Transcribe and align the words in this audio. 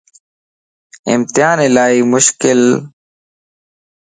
امتيان 1.13 1.57
الائي 1.67 1.99
مشڪلَ 2.11 2.61